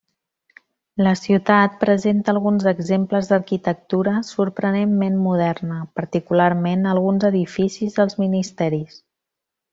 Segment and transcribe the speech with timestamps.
[1.07, 8.99] La ciutat presenta alguns exemples d'arquitectura sorprenentment moderna, particularment alguns edificis dels ministeris.